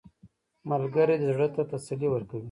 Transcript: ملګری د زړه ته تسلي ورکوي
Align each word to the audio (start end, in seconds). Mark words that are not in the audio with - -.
ملګری 0.69 1.15
د 1.19 1.23
زړه 1.33 1.47
ته 1.55 1.61
تسلي 1.71 2.07
ورکوي 2.11 2.39